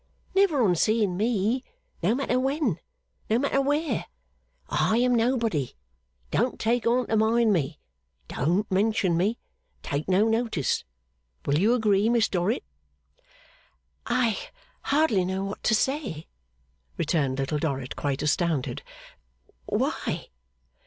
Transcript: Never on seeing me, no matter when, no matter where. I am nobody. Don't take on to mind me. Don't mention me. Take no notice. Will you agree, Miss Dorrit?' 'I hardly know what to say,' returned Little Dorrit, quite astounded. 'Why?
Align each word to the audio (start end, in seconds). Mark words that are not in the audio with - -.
Never 0.33 0.63
on 0.63 0.75
seeing 0.75 1.15
me, 1.15 1.63
no 2.01 2.15
matter 2.15 2.39
when, 2.39 2.79
no 3.29 3.37
matter 3.37 3.61
where. 3.61 4.07
I 4.67 4.97
am 4.97 5.13
nobody. 5.13 5.75
Don't 6.31 6.59
take 6.59 6.87
on 6.87 7.05
to 7.05 7.15
mind 7.15 7.53
me. 7.53 7.77
Don't 8.27 8.65
mention 8.71 9.15
me. 9.15 9.37
Take 9.83 10.09
no 10.09 10.27
notice. 10.27 10.85
Will 11.45 11.59
you 11.59 11.75
agree, 11.75 12.09
Miss 12.09 12.27
Dorrit?' 12.27 12.63
'I 14.07 14.39
hardly 14.85 15.23
know 15.23 15.43
what 15.43 15.61
to 15.65 15.75
say,' 15.75 16.25
returned 16.97 17.37
Little 17.37 17.59
Dorrit, 17.59 17.95
quite 17.95 18.23
astounded. 18.23 18.81
'Why? 19.67 20.29